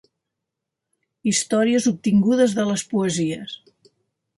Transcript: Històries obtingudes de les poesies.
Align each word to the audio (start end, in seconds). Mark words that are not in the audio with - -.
Històries 1.33 1.87
obtingudes 1.95 2.59
de 2.61 2.69
les 2.75 2.89
poesies. 2.95 3.59